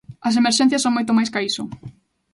As 0.27 0.37
emerxencias 0.41 0.83
son 0.83 0.95
moito 0.95 1.15
máis 1.17 1.29
ca 1.33 1.45
iso. 1.49 1.63